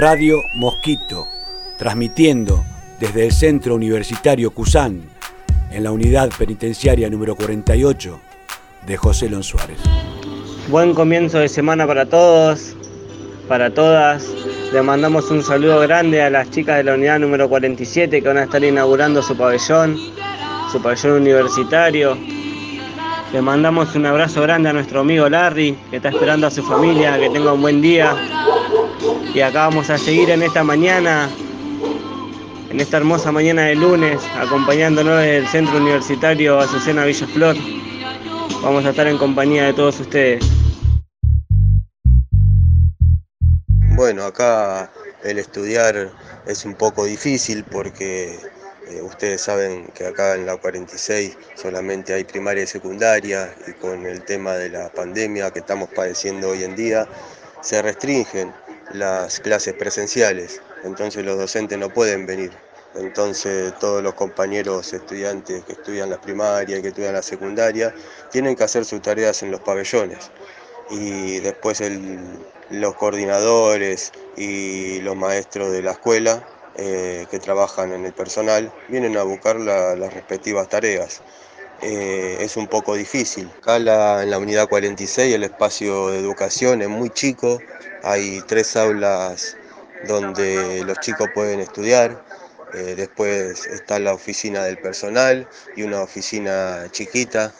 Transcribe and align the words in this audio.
Radio 0.00 0.44
Mosquito, 0.54 1.28
transmitiendo 1.76 2.64
desde 2.98 3.26
el 3.26 3.32
Centro 3.32 3.74
Universitario 3.74 4.50
Cusán, 4.50 5.02
en 5.70 5.84
la 5.84 5.92
unidad 5.92 6.30
penitenciaria 6.38 7.10
número 7.10 7.36
48 7.36 8.18
de 8.86 8.96
José 8.96 9.28
Lon 9.28 9.42
Suárez. 9.42 9.76
Buen 10.68 10.94
comienzo 10.94 11.38
de 11.40 11.50
semana 11.50 11.86
para 11.86 12.06
todos, 12.06 12.74
para 13.46 13.74
todas. 13.74 14.26
Le 14.72 14.80
mandamos 14.80 15.30
un 15.30 15.42
saludo 15.42 15.80
grande 15.80 16.22
a 16.22 16.30
las 16.30 16.48
chicas 16.48 16.78
de 16.78 16.84
la 16.84 16.94
unidad 16.94 17.18
número 17.18 17.50
47 17.50 18.22
que 18.22 18.26
van 18.26 18.38
a 18.38 18.44
estar 18.44 18.64
inaugurando 18.64 19.22
su 19.22 19.36
pabellón, 19.36 19.98
su 20.72 20.80
pabellón 20.80 21.20
universitario. 21.20 22.16
Le 23.34 23.42
mandamos 23.42 23.94
un 23.94 24.06
abrazo 24.06 24.40
grande 24.40 24.70
a 24.70 24.72
nuestro 24.72 25.00
amigo 25.00 25.28
Larry, 25.28 25.76
que 25.90 25.96
está 25.96 26.08
esperando 26.08 26.46
a 26.46 26.50
su 26.50 26.62
familia, 26.62 27.18
que 27.18 27.28
tenga 27.28 27.52
un 27.52 27.60
buen 27.60 27.82
día. 27.82 28.16
Y 29.32 29.40
acá 29.42 29.68
vamos 29.68 29.90
a 29.90 29.98
seguir 29.98 30.28
en 30.30 30.42
esta 30.42 30.64
mañana, 30.64 31.30
en 32.68 32.80
esta 32.80 32.96
hermosa 32.96 33.30
mañana 33.30 33.62
de 33.62 33.76
lunes, 33.76 34.20
acompañándonos 34.36 35.22
del 35.22 35.46
Centro 35.46 35.76
Universitario 35.76 36.58
Azucena 36.58 37.04
Villaflor. 37.04 37.54
Vamos 38.62 38.84
a 38.84 38.90
estar 38.90 39.06
en 39.06 39.18
compañía 39.18 39.66
de 39.66 39.72
todos 39.72 40.00
ustedes. 40.00 40.44
Bueno, 43.94 44.24
acá 44.24 44.90
el 45.22 45.38
estudiar 45.38 46.10
es 46.46 46.64
un 46.64 46.74
poco 46.74 47.04
difícil 47.04 47.62
porque 47.62 48.36
eh, 48.88 49.00
ustedes 49.02 49.42
saben 49.42 49.86
que 49.94 50.08
acá 50.08 50.34
en 50.34 50.46
la 50.46 50.56
46 50.56 51.38
solamente 51.54 52.14
hay 52.14 52.24
primaria 52.24 52.64
y 52.64 52.66
secundaria 52.66 53.54
y 53.68 53.72
con 53.74 54.06
el 54.06 54.24
tema 54.24 54.54
de 54.54 54.70
la 54.70 54.88
pandemia 54.90 55.52
que 55.52 55.60
estamos 55.60 55.88
padeciendo 55.94 56.48
hoy 56.48 56.64
en 56.64 56.74
día 56.74 57.06
se 57.62 57.80
restringen 57.82 58.52
las 58.92 59.40
clases 59.40 59.74
presenciales, 59.74 60.60
entonces 60.84 61.24
los 61.24 61.38
docentes 61.38 61.78
no 61.78 61.92
pueden 61.92 62.26
venir. 62.26 62.52
Entonces 62.94 63.72
todos 63.78 64.02
los 64.02 64.14
compañeros 64.14 64.92
estudiantes 64.92 65.64
que 65.64 65.72
estudian 65.72 66.10
la 66.10 66.20
primaria 66.20 66.82
que 66.82 66.88
estudian 66.88 67.14
la 67.14 67.22
secundaria 67.22 67.94
tienen 68.32 68.56
que 68.56 68.64
hacer 68.64 68.84
sus 68.84 69.00
tareas 69.00 69.42
en 69.44 69.52
los 69.52 69.60
pabellones 69.60 70.32
y 70.90 71.38
después 71.38 71.80
los 72.68 72.94
coordinadores 72.96 74.10
y 74.36 75.00
los 75.00 75.16
maestros 75.16 75.70
de 75.72 75.82
la 75.82 75.92
escuela 75.92 76.44
eh, 76.76 77.26
que 77.30 77.38
trabajan 77.38 77.92
en 77.92 78.06
el 78.06 78.12
personal 78.12 78.72
vienen 78.88 79.16
a 79.16 79.22
buscar 79.22 79.56
las 79.60 80.12
respectivas 80.12 80.68
tareas. 80.68 81.22
Eh, 81.82 82.36
es 82.40 82.56
un 82.58 82.66
poco 82.66 82.94
difícil. 82.94 83.50
Acá 83.62 83.76
en 83.76 84.30
la 84.30 84.38
unidad 84.38 84.68
46 84.68 85.34
el 85.34 85.44
espacio 85.44 86.10
de 86.10 86.18
educación 86.18 86.82
es 86.82 86.88
muy 86.88 87.08
chico, 87.08 87.62
hay 88.02 88.42
tres 88.46 88.76
aulas 88.76 89.56
donde 90.06 90.84
los 90.84 91.00
chicos 91.00 91.30
pueden 91.34 91.60
estudiar, 91.60 92.22
eh, 92.74 92.94
después 92.96 93.66
está 93.66 93.98
la 93.98 94.12
oficina 94.12 94.62
del 94.64 94.76
personal 94.78 95.48
y 95.74 95.82
una 95.82 96.02
oficina 96.02 96.86
chiquita 96.90 97.52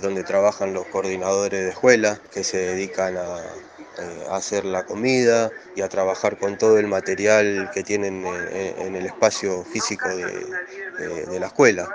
donde 0.00 0.24
trabajan 0.24 0.72
los 0.72 0.86
coordinadores 0.86 1.60
de 1.60 1.68
escuela 1.68 2.18
que 2.32 2.44
se 2.44 2.56
dedican 2.56 3.14
eh, 3.98 4.26
a 4.30 4.36
hacer 4.36 4.64
la 4.64 4.84
comida 4.86 5.50
y 5.74 5.82
a 5.82 5.88
trabajar 5.90 6.38
con 6.38 6.56
todo 6.56 6.78
el 6.78 6.86
material 6.86 7.70
que 7.74 7.82
tienen 7.82 8.24
en, 8.24 8.94
el 8.94 9.04
espacio 9.04 9.64
físico 9.64 10.08
de, 10.08 11.38
la 11.38 11.46
escuela. 11.46 11.88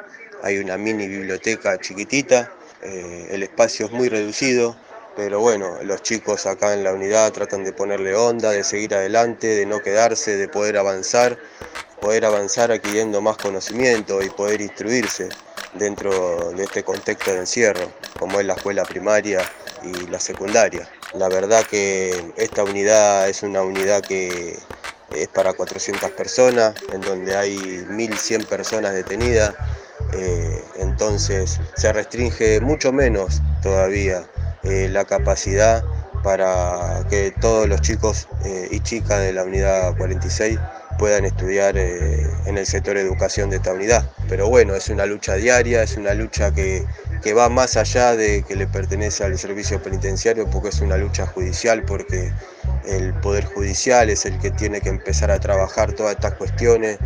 Hay 0.43 0.57
una 0.57 0.77
mini 0.77 1.07
biblioteca 1.07 1.79
chiquitita, 1.79 2.51
eh, 2.81 3.27
el 3.31 3.43
espacio 3.43 3.85
es 3.85 3.91
muy 3.91 4.09
reducido, 4.09 4.75
pero 5.15 5.39
bueno, 5.39 5.77
los 5.83 6.01
chicos 6.01 6.45
acá 6.45 6.73
en 6.73 6.83
la 6.83 6.93
unidad 6.93 7.31
tratan 7.31 7.63
de 7.63 7.73
ponerle 7.73 8.15
onda, 8.15 8.51
de 8.51 8.63
seguir 8.63 8.95
adelante, 8.95 9.47
de 9.47 9.65
no 9.65 9.79
quedarse, 9.79 10.37
de 10.37 10.47
poder 10.47 10.77
avanzar, 10.77 11.37
poder 11.99 12.25
avanzar 12.25 12.71
adquiriendo 12.71 13.21
más 13.21 13.37
conocimiento 13.37 14.21
y 14.23 14.29
poder 14.29 14.61
instruirse 14.61 15.29
dentro 15.73 16.51
de 16.51 16.63
este 16.63 16.83
contexto 16.83 17.31
de 17.31 17.39
encierro, 17.39 17.91
como 18.17 18.39
es 18.39 18.45
la 18.45 18.53
escuela 18.53 18.83
primaria 18.83 19.41
y 19.83 20.07
la 20.07 20.19
secundaria. 20.19 20.89
La 21.13 21.29
verdad 21.29 21.63
que 21.65 22.33
esta 22.37 22.63
unidad 22.63 23.29
es 23.29 23.43
una 23.43 23.61
unidad 23.61 24.01
que 24.01 24.57
es 25.15 25.27
para 25.27 25.53
400 25.53 26.09
personas, 26.11 26.73
en 26.91 27.01
donde 27.01 27.35
hay 27.35 27.57
1.100 27.57 28.45
personas 28.45 28.93
detenidas, 28.93 29.53
eh, 30.13 30.63
entonces 30.79 31.59
se 31.75 31.93
restringe 31.93 32.59
mucho 32.61 32.91
menos 32.91 33.41
todavía 33.61 34.23
eh, 34.63 34.89
la 34.89 35.05
capacidad 35.05 35.83
para 36.23 37.05
que 37.09 37.33
todos 37.41 37.67
los 37.67 37.81
chicos 37.81 38.27
eh, 38.45 38.67
y 38.71 38.79
chicas 38.81 39.21
de 39.21 39.33
la 39.33 39.43
unidad 39.43 39.95
46 39.97 40.59
puedan 40.99 41.25
estudiar 41.25 41.77
en 41.77 42.57
el 42.57 42.65
sector 42.67 42.95
educación 42.95 43.49
de 43.49 43.55
esta 43.55 43.73
unidad. 43.73 44.07
Pero 44.29 44.49
bueno, 44.49 44.75
es 44.75 44.87
una 44.89 45.07
lucha 45.07 45.33
diaria, 45.33 45.81
es 45.81 45.97
una 45.97 46.13
lucha 46.13 46.53
que 46.53 46.85
que 47.21 47.33
va 47.33 47.49
más 47.49 47.77
allá 47.77 48.15
de 48.15 48.43
que 48.43 48.55
le 48.55 48.67
pertenece 48.67 49.23
al 49.23 49.37
servicio 49.37 49.81
penitenciario 49.81 50.49
porque 50.49 50.69
es 50.69 50.81
una 50.81 50.97
lucha 50.97 51.27
judicial, 51.27 51.83
porque 51.83 52.33
el 52.85 53.13
Poder 53.13 53.45
Judicial 53.45 54.09
es 54.09 54.25
el 54.25 54.39
que 54.39 54.49
tiene 54.49 54.81
que 54.81 54.89
empezar 54.89 55.29
a 55.29 55.39
trabajar 55.39 55.93
todas 55.93 56.15
estas 56.15 56.33
cuestiones, 56.33 56.97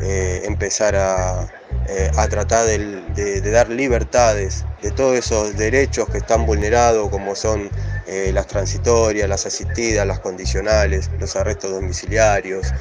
empezar 0.00 0.94
a, 0.94 1.48
eh, 1.88 2.10
tratar 2.30 2.66
de, 2.66 3.40
dar 3.50 3.68
libertades 3.68 4.64
de 4.82 4.90
todos 4.90 5.16
esos 5.16 5.56
derechos 5.56 6.08
que 6.08 6.18
están 6.18 6.46
vulnerados, 6.46 7.08
como 7.10 7.34
son 7.34 7.70
eh, 8.06 8.30
las 8.32 8.46
transitorias, 8.46 9.28
las 9.28 9.46
asistidas, 9.46 10.06
las 10.06 10.20
condicionales, 10.20 11.10
los 11.18 11.36
arrestos 11.36 11.70
domiciliarios, 11.70 12.72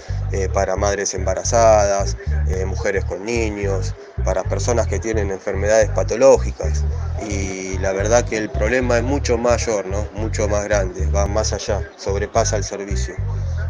para 0.51 0.75
madres 0.75 1.13
embarazadas, 1.13 2.17
mujeres 2.65 3.05
con 3.05 3.23
niños, 3.23 3.93
para 4.25 4.43
personas 4.43 4.87
que 4.87 4.97
tienen 4.97 5.29
enfermedades 5.29 5.89
patológicas 5.89 6.83
y 7.29 7.77
la 7.79 7.91
verdad 7.91 8.25
que 8.25 8.37
el 8.37 8.49
problema 8.49 8.97
es 8.97 9.03
mucho 9.03 9.37
mayor, 9.37 9.85
¿no? 9.85 10.07
mucho 10.13 10.47
más 10.47 10.63
grande, 10.63 11.05
va 11.07 11.27
más 11.27 11.53
allá, 11.53 11.81
sobrepasa 11.97 12.57
el 12.57 12.63
servicio 12.63 13.15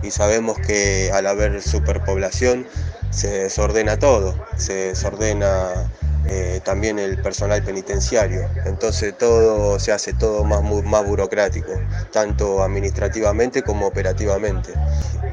y 0.04 0.12
sabemos 0.12 0.60
que 0.60 1.12
al 1.14 1.28
haber 1.28 1.62
superpoblación 1.62 2.68
se 3.14 3.44
desordena 3.44 3.98
todo, 3.98 4.36
se 4.58 4.74
desordena 4.74 5.90
eh, 6.26 6.62
también 6.64 7.00
el 7.00 7.22
personal 7.22 7.62
penitenciario. 7.64 8.48
Entonces 8.66 9.18
todo 9.18 9.80
se 9.80 9.92
hace 9.92 10.14
todo 10.14 10.44
más, 10.44 10.64
más 10.84 11.06
burocrático, 11.06 11.72
tanto 12.12 12.64
administrativamente 12.64 13.62
como 13.62 13.88
operativamente. 13.88 14.74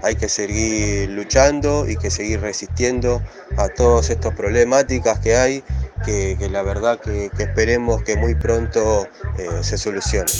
Hay 0.02 0.16
que 0.16 0.28
seguir 0.28 1.10
luchando 1.10 1.88
y 1.88 1.96
que 1.96 2.10
seguir 2.10 2.40
resistiendo 2.40 3.22
a 3.56 3.68
todas 3.68 4.10
estas 4.10 4.34
problemáticas 4.34 5.20
que 5.20 5.36
hay, 5.36 5.64
que, 6.04 6.36
la 6.50 6.62
verdad 6.62 6.98
que, 6.98 7.30
esperemos 7.38 8.02
que 8.02 8.16
muy 8.16 8.34
pronto 8.34 9.06
eh, 9.38 9.48
se 9.62 9.78
solucionen. 9.78 10.34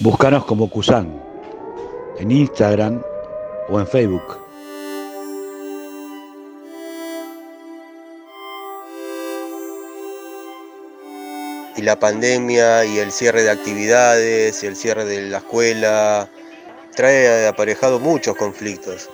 Búscanos 0.00 0.44
como 0.44 0.68
Cusan 0.68 1.22
en 2.18 2.30
Instagram 2.30 3.02
o 3.68 3.78
en 3.78 3.86
Facebook. 3.86 4.43
La 11.84 11.98
pandemia 11.98 12.84
y 12.86 12.98
el 12.98 13.12
cierre 13.12 13.42
de 13.42 13.50
actividades 13.50 14.64
el 14.64 14.74
cierre 14.74 15.04
de 15.04 15.22
la 15.28 15.38
escuela 15.38 16.28
trae 16.94 17.46
aparejado 17.46 17.98
muchos 17.98 18.36
conflictos, 18.36 19.10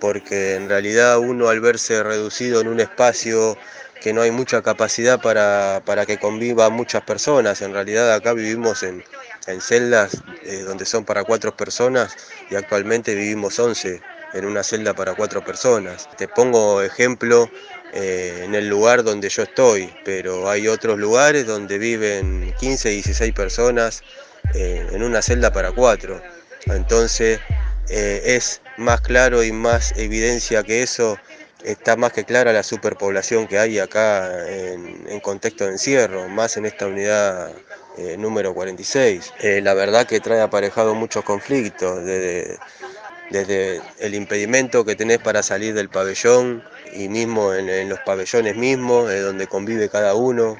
porque 0.00 0.54
en 0.54 0.68
realidad 0.68 1.18
uno 1.18 1.48
al 1.48 1.60
verse 1.60 2.02
reducido 2.02 2.60
en 2.60 2.68
un 2.68 2.80
espacio 2.80 3.58
que 4.00 4.12
no 4.12 4.22
hay 4.22 4.30
mucha 4.30 4.62
capacidad 4.62 5.20
para, 5.20 6.06
que 6.06 6.18
convivan 6.18 6.72
muchas 6.72 7.02
personas, 7.02 7.60
en 7.62 7.72
realidad 7.72 8.12
acá 8.12 8.32
vivimos 8.32 8.82
en, 8.82 9.02
celdas 9.60 10.22
eh, 10.44 10.60
donde 10.60 10.86
son 10.86 11.04
para 11.04 11.24
cuatro 11.24 11.54
personas 11.56 12.16
y 12.50 12.54
actualmente 12.54 13.14
vivimos 13.14 13.58
11 13.58 14.00
en 14.34 14.44
una 14.44 14.62
celda 14.62 14.94
para 14.94 15.14
cuatro 15.14 15.42
personas. 15.42 16.08
Te 16.16 16.28
pongo 16.28 16.82
ejemplo 16.82 17.48
eh, 17.92 18.42
en 18.44 18.54
el 18.54 18.68
lugar 18.68 19.04
donde 19.04 19.28
yo 19.28 19.44
estoy, 19.44 19.88
pero 20.04 20.50
hay 20.50 20.66
otros 20.66 20.98
lugares 20.98 21.46
donde 21.46 21.78
viven 21.78 22.52
15, 22.58 22.90
16 22.90 23.32
personas 23.32 24.02
eh, 24.54 24.84
en 24.92 25.02
una 25.02 25.22
celda 25.22 25.52
para 25.52 25.70
cuatro. 25.70 26.20
Entonces 26.66 27.38
eh, 27.88 28.22
es 28.24 28.60
más 28.76 29.00
claro 29.00 29.44
y 29.44 29.52
más 29.52 29.92
evidencia 29.96 30.64
que 30.64 30.82
eso, 30.82 31.16
está 31.62 31.94
más 31.96 32.12
que 32.12 32.24
clara 32.24 32.52
la 32.52 32.64
superpoblación 32.64 33.46
que 33.46 33.58
hay 33.58 33.78
acá 33.78 34.48
en, 34.48 35.20
contexto 35.20 35.64
de 35.64 35.72
encierro, 35.72 36.28
más 36.28 36.56
en 36.56 36.66
esta 36.66 36.86
unidad 36.86 37.52
número 38.18 38.52
46. 38.52 39.32
la 39.62 39.72
verdad 39.72 40.04
que 40.04 40.18
trae 40.18 40.40
aparejado 40.40 40.96
muchos 40.96 41.22
conflictos, 41.24 42.04
desde 43.30 43.80
el 43.98 44.14
impedimento 44.14 44.84
que 44.84 44.96
tenés 44.96 45.18
para 45.18 45.42
salir 45.42 45.74
del 45.74 45.88
pabellón, 45.88 46.62
y 46.94 47.08
mismo 47.08 47.52
en, 47.52 47.88
los 47.88 47.98
pabellones 48.00 48.56
mismos, 48.56 49.10
eh, 49.10 49.20
donde 49.20 49.46
convive 49.46 49.88
cada 49.88 50.14
uno, 50.14 50.56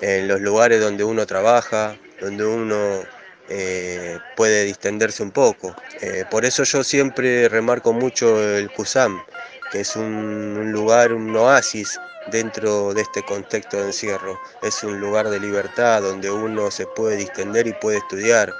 en 0.00 0.28
los 0.28 0.40
lugares 0.40 0.80
donde 0.80 1.04
uno 1.04 1.26
trabaja, 1.26 1.96
donde 2.20 2.44
uno 2.44 3.02
eh, 3.48 4.18
puede 4.36 4.64
distenderse 4.64 5.22
un 5.22 5.30
poco. 5.30 5.74
Eh, 6.00 6.24
por 6.30 6.44
eso 6.44 6.64
yo 6.64 6.82
siempre 6.82 7.48
remarco 7.48 7.92
mucho 7.92 8.42
el 8.42 8.70
CUSAM, 8.70 9.22
que 9.70 9.80
es 9.80 9.96
un, 9.96 10.72
lugar, 10.72 11.12
un 11.12 11.34
oasis 11.36 11.98
dentro 12.30 12.94
de 12.94 13.02
este 13.02 13.22
contexto 13.22 13.76
de 13.76 13.86
encierro. 13.86 14.38
Es 14.62 14.82
un 14.82 14.98
lugar 14.98 15.28
de 15.28 15.40
libertad 15.40 16.02
donde 16.02 16.30
uno 16.30 16.70
se 16.70 16.86
puede 16.86 17.16
distender 17.16 17.66
y 17.66 17.74
puede 17.74 17.98
estudiar, 17.98 18.52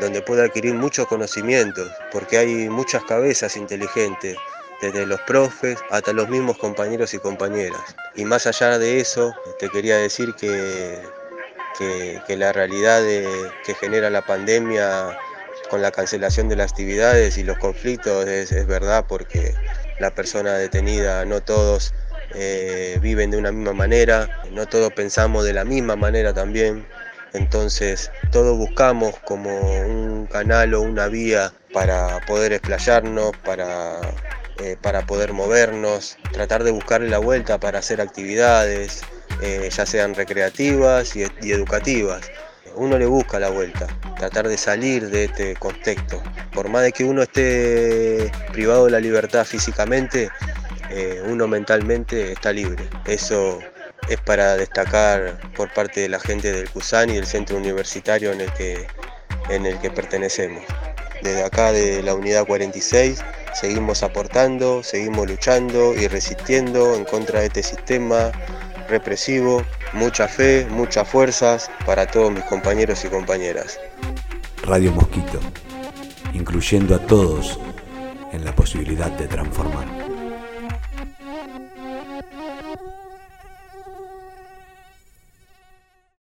donde 0.00 0.22
puede 0.22 0.44
adquirir 0.44 0.74
muchos 0.74 1.06
conocimientos, 1.06 1.90
porque 2.10 2.38
hay 2.38 2.68
muchas 2.68 3.04
cabezas 3.04 3.56
inteligentes, 3.56 4.36
desde 4.80 5.04
los 5.04 5.20
profes 5.22 5.78
hasta 5.90 6.12
los 6.14 6.28
mismos 6.30 6.56
compañeros 6.56 7.12
y 7.12 7.18
compañeras. 7.18 7.94
Y 8.14 8.24
más 8.24 8.46
allá 8.46 8.78
de 8.78 8.98
eso, 8.98 9.34
te 9.58 9.68
quería 9.68 9.98
decir 9.98 10.34
que 10.34 10.98
que, 12.26 12.36
la 12.36 12.52
realidad 12.52 13.02
que 13.64 13.74
genera 13.74 14.10
la 14.10 14.22
pandemia 14.22 15.16
con 15.68 15.82
la 15.82 15.90
cancelación 15.90 16.48
de 16.48 16.56
las 16.56 16.72
actividades 16.72 17.38
y 17.38 17.44
los 17.44 17.58
conflictos 17.58 18.26
es, 18.26 18.66
verdad 18.66 19.04
porque 19.08 19.54
la 19.98 20.10
persona 20.10 20.54
detenida 20.54 21.24
no 21.24 21.40
todos 21.40 21.94
eh, 22.34 22.98
viven 23.00 23.30
de 23.30 23.38
una 23.38 23.52
misma 23.52 23.72
manera, 23.72 24.42
no 24.52 24.66
todos 24.66 24.92
pensamos 24.92 25.44
de 25.44 25.52
la 25.52 25.64
misma 25.64 25.96
manera 25.96 26.32
también. 26.32 26.86
Entonces, 27.32 28.10
todos 28.32 28.56
buscamos 28.58 29.14
como 29.24 29.50
un 29.82 30.26
canal 30.26 30.74
o 30.74 30.82
una 30.82 31.08
vía 31.08 31.52
para 31.72 32.20
poder 32.26 32.52
explayarnos, 32.52 33.32
para, 33.44 34.00
eh, 34.58 34.76
para 34.80 35.06
poder 35.06 35.32
movernos, 35.32 36.16
tratar 36.32 36.64
de 36.64 36.72
buscarle 36.72 37.08
la 37.08 37.18
vuelta 37.18 37.58
para 37.58 37.78
hacer 37.78 38.00
actividades, 38.00 39.02
eh, 39.42 39.68
ya 39.70 39.86
sean 39.86 40.14
recreativas 40.14 41.14
y, 41.16 41.22
educativas. 41.50 42.30
Uno 42.74 42.98
le 42.98 43.06
busca 43.06 43.38
la 43.38 43.50
vuelta, 43.50 43.86
tratar 44.16 44.48
de 44.48 44.56
salir 44.56 45.10
de 45.10 45.24
este 45.24 45.54
contexto. 45.56 46.22
Por 46.52 46.68
más 46.68 46.82
de 46.82 46.92
que 46.92 47.04
uno 47.04 47.22
esté 47.22 48.30
privado 48.52 48.86
de 48.86 48.92
la 48.92 49.00
libertad 49.00 49.44
físicamente, 49.44 50.30
eh, 50.90 51.22
uno 51.26 51.46
mentalmente 51.46 52.32
está 52.32 52.52
libre. 52.52 52.88
Eso 53.06 53.60
es 54.10 54.20
para 54.20 54.56
destacar 54.56 55.38
por 55.56 55.72
parte 55.72 56.00
de 56.00 56.08
la 56.08 56.18
gente 56.18 56.52
del 56.52 56.68
CUSAN 56.68 57.10
y 57.10 57.14
del 57.14 57.26
centro 57.26 57.56
universitario 57.56 58.32
en 58.32 58.40
el 58.40 58.52
que, 58.54 58.86
en 59.48 59.66
el 59.66 59.78
que 59.78 59.90
pertenecemos. 59.90 60.64
Desde 61.22 61.44
acá 61.44 61.70
de 61.70 62.02
la 62.02 62.14
unidad 62.14 62.46
46 62.46 63.22
seguimos 63.54 64.02
aportando, 64.02 64.82
seguimos 64.82 65.28
luchando 65.28 65.94
y 65.94 66.08
resistiendo 66.08 66.96
en 66.96 67.04
contra 67.04 67.40
de 67.40 67.46
este 67.46 67.62
sistema 67.62 68.32
represivo, 68.88 69.62
mucha 69.92 70.26
fe, 70.26 70.66
muchas 70.68 71.08
fuerzas 71.08 71.70
para 71.86 72.06
todos 72.06 72.32
mis 72.32 72.44
compañeros 72.44 73.04
y 73.04 73.08
compañeras. 73.08 73.78
Radio 74.64 74.90
Mosquito, 74.90 75.38
incluyendo 76.32 76.96
a 76.96 76.98
todos 76.98 77.60
en 78.32 78.44
la 78.44 78.54
posibilidad 78.54 79.10
de 79.12 79.28
transformar. 79.28 80.09